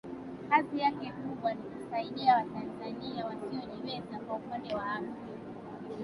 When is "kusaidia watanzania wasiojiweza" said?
1.61-4.19